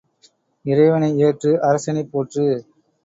இறைவனை 0.65 1.19
ஏற்று 1.19 1.51
அரசனைப் 1.63 2.11
போற்று. 2.11 2.47